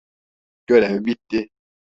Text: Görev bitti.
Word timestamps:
Görev 0.67 1.05
bitti. 1.05 1.49